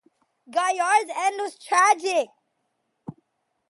[0.49, 2.29] Gaillard's end was tragic.